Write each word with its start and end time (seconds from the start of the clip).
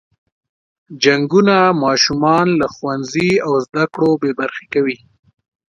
جنګونه 1.03 1.55
ماشومان 1.83 2.47
له 2.59 2.67
ښوونځي 2.73 3.31
او 3.45 3.51
زده 3.65 3.83
کړو 3.93 4.09
بې 4.21 4.31
برخې 4.39 4.65
کوي. 4.73 4.97